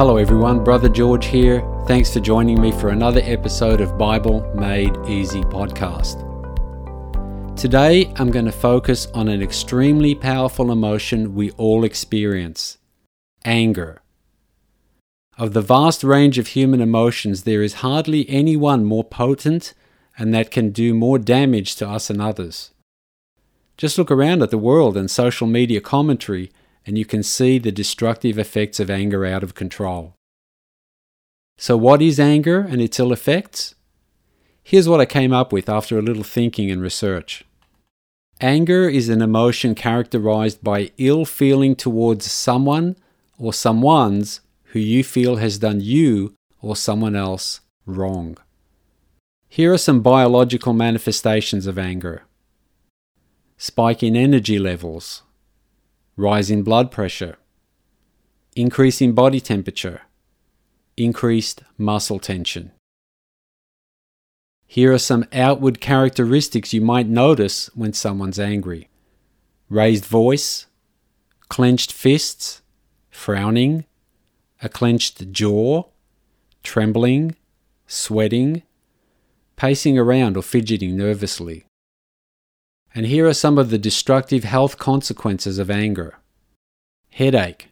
[0.00, 0.64] Hello, everyone.
[0.64, 1.62] Brother George here.
[1.86, 6.24] Thanks for joining me for another episode of Bible Made Easy podcast.
[7.54, 12.78] Today, I'm going to focus on an extremely powerful emotion we all experience
[13.44, 14.00] anger.
[15.36, 19.74] Of the vast range of human emotions, there is hardly any one more potent
[20.16, 22.70] and that can do more damage to us and others.
[23.76, 26.50] Just look around at the world and social media commentary,
[26.86, 30.14] and you can see the destructive effects of anger out of control.
[31.58, 33.74] So, what is anger and its ill effects?
[34.62, 37.44] Here's what I came up with after a little thinking and research.
[38.40, 42.96] Anger is an emotion characterized by ill feeling towards someone
[43.38, 44.40] or someone's
[44.72, 48.38] who you feel has done you or someone else wrong.
[49.48, 52.22] Here are some biological manifestations of anger
[53.58, 55.22] spike in energy levels,
[56.20, 57.36] rise in blood pressure,
[58.54, 60.02] increase in body temperature,
[60.96, 62.72] increased muscle tension.
[64.66, 68.88] Here are some outward characteristics you might notice when someone's angry
[69.70, 70.66] raised voice,
[71.48, 72.60] clenched fists,
[73.08, 73.84] frowning,
[74.62, 75.84] a clenched jaw,
[76.62, 77.36] trembling,
[77.86, 78.62] sweating,
[79.56, 81.64] pacing around or fidgeting nervously.
[82.94, 86.18] And here are some of the destructive health consequences of anger.
[87.10, 87.68] Headache,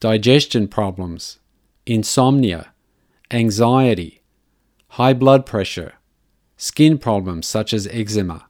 [0.00, 1.38] digestion problems,
[1.84, 2.72] insomnia,
[3.30, 4.22] anxiety,
[4.90, 5.94] high blood pressure,
[6.56, 8.48] skin problems such as eczema,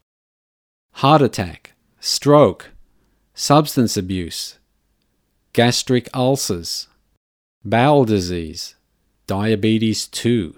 [0.93, 2.71] heart attack, stroke,
[3.35, 4.59] substance abuse,
[5.53, 6.89] gastric ulcers,
[7.65, 8.77] bowel disease,
[9.27, 10.55] diabetes 2.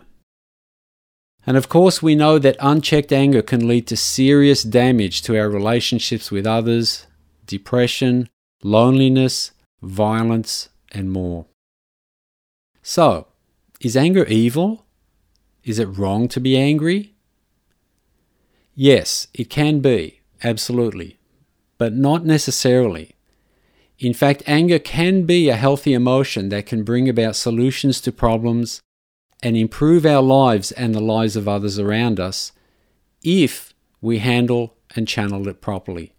[1.48, 5.48] And of course, we know that unchecked anger can lead to serious damage to our
[5.48, 7.06] relationships with others,
[7.46, 8.28] depression,
[8.62, 11.46] loneliness, violence, and more.
[12.82, 13.28] So,
[13.80, 14.84] is anger evil?
[15.64, 17.14] Is it wrong to be angry?
[18.74, 21.16] Yes, it can be, absolutely,
[21.78, 23.14] but not necessarily.
[23.98, 28.82] In fact, anger can be a healthy emotion that can bring about solutions to problems
[29.42, 32.52] and improve our lives and the lives of others around us
[33.22, 36.12] if we handle and channel it properly.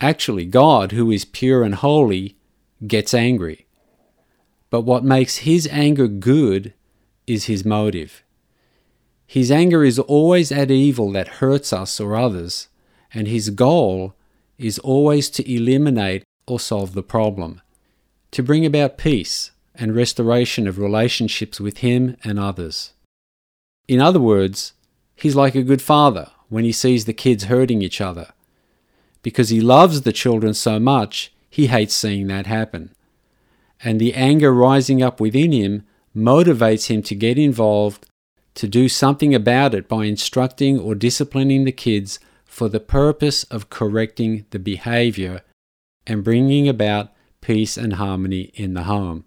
[0.00, 2.36] Actually, God, who is pure and holy,
[2.86, 3.66] gets angry.
[4.70, 6.74] But what makes his anger good
[7.26, 8.22] is his motive.
[9.26, 12.68] His anger is always at evil that hurts us or others,
[13.12, 14.14] and his goal
[14.56, 17.60] is always to eliminate or solve the problem,
[18.30, 22.92] to bring about peace and restoration of relationships with him and others.
[23.86, 24.74] In other words,
[25.14, 28.32] he's like a good father when he sees the kids hurting each other.
[29.22, 32.94] Because he loves the children so much, he hates seeing that happen.
[33.82, 38.06] And the anger rising up within him motivates him to get involved,
[38.54, 43.70] to do something about it by instructing or disciplining the kids for the purpose of
[43.70, 45.42] correcting the behavior
[46.06, 49.24] and bringing about peace and harmony in the home.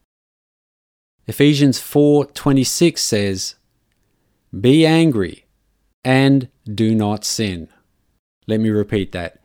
[1.28, 3.56] Ephesians 4:26 says,
[4.60, 5.46] "Be angry
[6.04, 7.70] and do not sin."
[8.48, 9.42] Let me repeat that.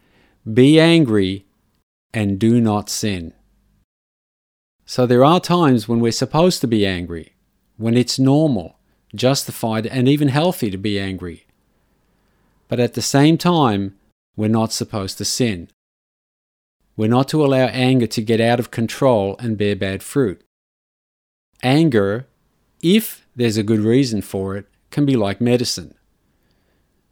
[0.53, 1.47] Be angry
[2.13, 3.35] and do not sin.
[4.87, 7.35] So there are times when we're supposed to be angry,
[7.77, 8.79] when it's normal,
[9.15, 11.47] justified, and even healthy to be angry.
[12.69, 13.97] But at the same time,
[14.37, 15.69] we're not supposed to sin.
[16.97, 20.43] We're not to allow anger to get out of control and bear bad fruit.
[21.63, 22.27] Anger,
[22.83, 25.95] if there's a good reason for it, can be like medicine.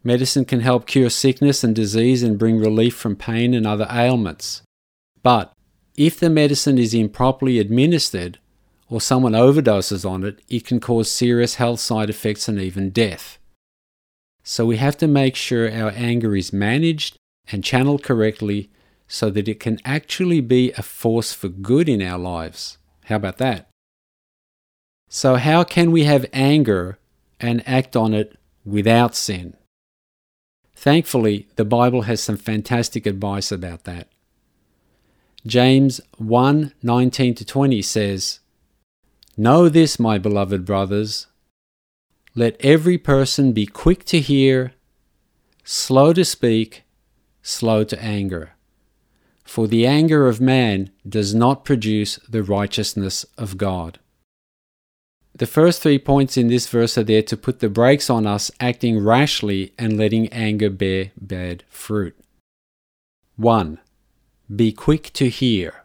[0.03, 4.61] Medicine can help cure sickness and disease and bring relief from pain and other ailments.
[5.23, 5.51] But
[5.97, 8.37] if the medicine is improperly administered
[8.87, 13.39] or someone overdoses on it, it can cause serious health side effects and even death.
[14.43, 17.17] So we have to make sure our anger is managed
[17.51, 18.69] and channeled correctly
[19.07, 22.77] so that it can actually be a force for good in our lives.
[23.05, 23.69] How about that?
[25.15, 26.99] So, how can we have anger
[27.39, 29.55] and act on it without sin?
[30.75, 34.09] Thankfully, the Bible has some fantastic advice about that.
[35.47, 38.41] James 1 19 to 20 says,
[39.37, 41.27] Know this, my beloved brothers.
[42.35, 44.73] Let every person be quick to hear,
[45.63, 46.83] slow to speak,
[47.41, 48.51] slow to anger.
[49.45, 53.99] For the anger of man does not produce the righteousness of God.
[55.37, 58.51] The first three points in this verse are there to put the brakes on us
[58.61, 62.15] acting rashly and letting anger bear bad fruit.
[63.35, 63.79] 1.
[64.55, 65.83] Be quick to hear.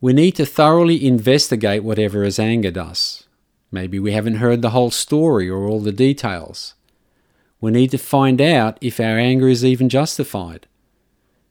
[0.00, 3.24] We need to thoroughly investigate whatever has angered us.
[3.70, 6.72] Maybe we haven't heard the whole story or all the details.
[7.60, 10.66] We need to find out if our anger is even justified.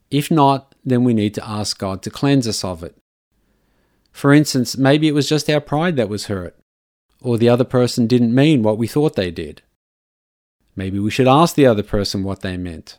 [0.09, 2.97] If not, then we need to ask God to cleanse us of it.
[4.11, 6.55] For instance, maybe it was just our pride that was hurt,
[7.21, 9.61] or the other person didn't mean what we thought they did.
[10.75, 12.97] Maybe we should ask the other person what they meant.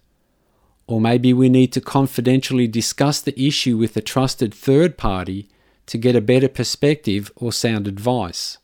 [0.86, 5.48] Or maybe we need to confidentially discuss the issue with a trusted third party
[5.86, 8.58] to get a better perspective or sound advice.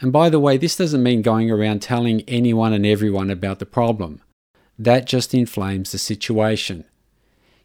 [0.00, 3.66] And by the way, this doesn't mean going around telling anyone and everyone about the
[3.66, 4.20] problem.
[4.78, 6.84] That just inflames the situation.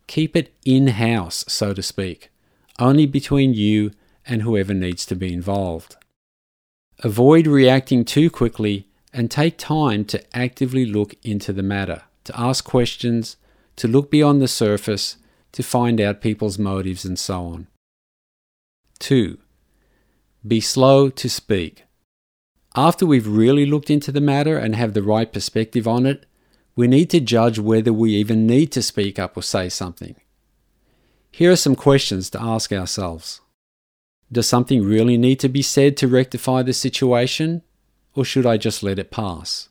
[0.08, 2.30] Keep it in house, so to speak,
[2.80, 3.92] only between you
[4.26, 5.96] and whoever needs to be involved.
[7.04, 12.64] Avoid reacting too quickly and take time to actively look into the matter, to ask
[12.64, 13.38] questions,
[13.76, 15.18] to look beyond the surface,
[15.52, 17.68] to find out people's motives, and so on.
[19.00, 19.38] 2.
[20.46, 21.84] Be slow to speak.
[22.76, 26.26] After we've really looked into the matter and have the right perspective on it,
[26.76, 30.16] we need to judge whether we even need to speak up or say something.
[31.32, 33.42] Here are some questions to ask ourselves.
[34.32, 37.62] Does something really need to be said to rectify the situation,
[38.14, 39.70] or should I just let it pass?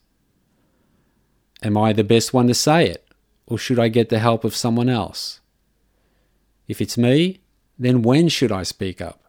[1.63, 3.07] Am I the best one to say it?
[3.47, 5.41] or should I get the help of someone else?
[6.67, 7.41] If it's me,
[7.79, 9.23] then when should I speak up?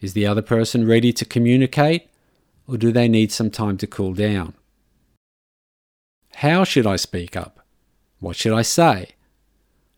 [0.00, 2.08] Is the other person ready to communicate,
[2.68, 4.54] or do they need some time to cool down?
[6.36, 7.60] How should I speak up?
[8.18, 9.13] What should I say?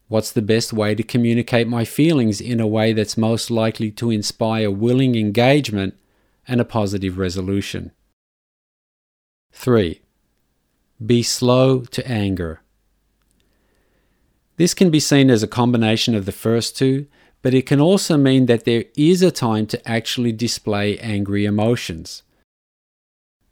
[0.08, 4.10] What's the best way to communicate my feelings in a way that's most likely to
[4.10, 5.94] inspire willing engagement
[6.46, 7.90] and a positive resolution?
[9.52, 10.00] 3.
[11.04, 12.60] Be slow to anger.
[14.56, 17.06] This can be seen as a combination of the first two,
[17.42, 22.22] but it can also mean that there is a time to actually display angry emotions.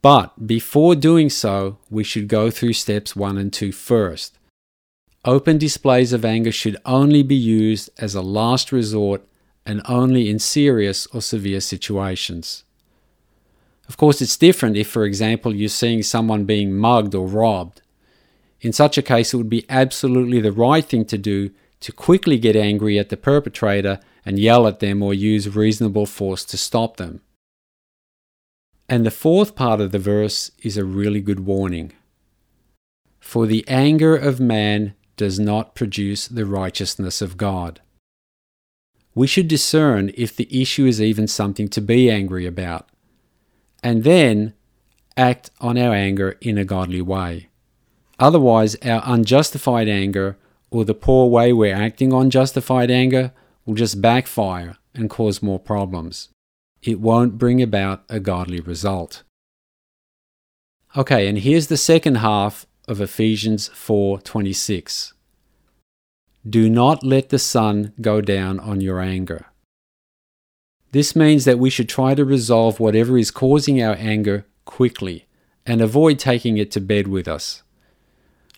[0.01, 4.37] But before doing so, we should go through steps 1 and 2 first.
[5.25, 9.23] Open displays of anger should only be used as a last resort
[9.65, 12.63] and only in serious or severe situations.
[13.89, 17.81] Of course, it's different if, for example, you're seeing someone being mugged or robbed.
[18.61, 21.49] In such a case, it would be absolutely the right thing to do
[21.79, 26.45] to quickly get angry at the perpetrator and yell at them or use reasonable force
[26.45, 27.21] to stop them.
[28.87, 31.93] And the fourth part of the verse is a really good warning.
[33.19, 37.81] For the anger of man does not produce the righteousness of God.
[39.13, 42.89] We should discern if the issue is even something to be angry about,
[43.81, 44.53] and then
[45.15, 47.47] act on our anger in a godly way.
[48.19, 50.37] Otherwise, our unjustified anger
[50.69, 53.31] or the poor way we're acting on justified anger
[53.65, 56.29] will just backfire and cause more problems.
[56.81, 59.23] It won't bring about a godly result.
[60.95, 65.13] Okay, and here's the second half of Ephesians 4:26.
[66.47, 69.47] Do not let the sun go down on your anger.
[70.91, 75.25] This means that we should try to resolve whatever is causing our anger quickly
[75.65, 77.63] and avoid taking it to bed with us.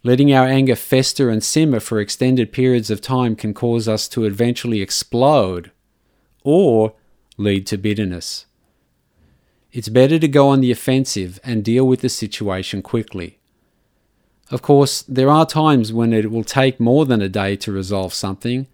[0.04, 4.25] Letting our anger fester and simmer for extended periods of time can cause us to
[4.25, 5.72] eventually explode
[6.44, 6.94] or
[7.38, 8.46] lead to bitterness.
[9.72, 13.40] It's better to go on the offensive and deal with the situation quickly.
[14.50, 18.13] Of course, there are times when it will take more than a day to resolve
[18.13, 18.68] something,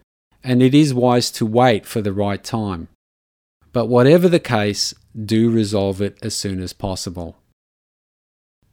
[0.44, 2.89] and it is wise to wait for the right time.
[3.72, 7.38] But whatever the case, do resolve it as soon as possible.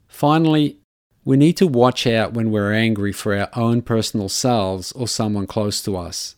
[0.08, 0.76] Finally,
[1.24, 5.46] we need to watch out when we're angry for our own personal selves or someone
[5.46, 6.34] close to us.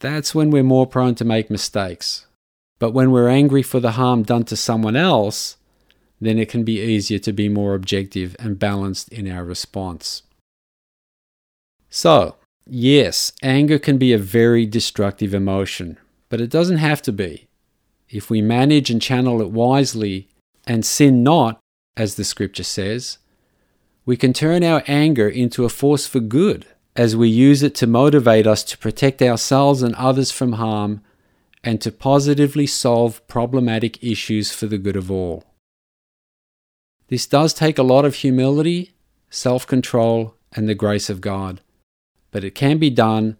[0.00, 2.26] That's when we're more prone to make mistakes.
[2.78, 5.55] But when we're angry for the harm done to someone else,
[6.20, 10.22] then it can be easier to be more objective and balanced in our response.
[11.90, 17.46] So, yes, anger can be a very destructive emotion, but it doesn't have to be.
[18.08, 20.28] If we manage and channel it wisely
[20.66, 21.60] and sin not,
[21.96, 23.18] as the scripture says,
[24.04, 27.86] we can turn our anger into a force for good as we use it to
[27.86, 31.02] motivate us to protect ourselves and others from harm
[31.62, 35.44] and to positively solve problematic issues for the good of all.
[37.08, 38.92] This does take a lot of humility,
[39.30, 41.60] self control, and the grace of God,
[42.30, 43.36] but it can be done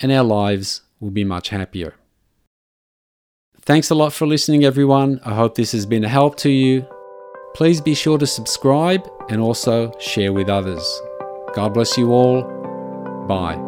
[0.00, 1.94] and our lives will be much happier.
[3.62, 5.20] Thanks a lot for listening, everyone.
[5.24, 6.86] I hope this has been a help to you.
[7.54, 11.02] Please be sure to subscribe and also share with others.
[11.54, 12.42] God bless you all.
[13.26, 13.67] Bye.